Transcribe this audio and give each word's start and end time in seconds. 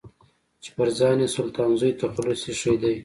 چې 0.63 0.69
پر 0.75 0.87
ځان 0.99 1.17
يې 1.23 1.27
سلطان 1.35 1.71
زوی 1.79 1.91
تخلص 2.01 2.41
ايښی 2.49 2.75
دی. 2.81 2.95